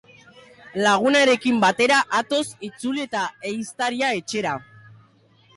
Lagunarekin 0.85 1.59
batera, 1.65 1.99
autoz 2.21 2.41
itzuli 2.71 3.07
da 3.15 3.21
ehiztaria 3.51 4.11
etxera. 4.23 4.59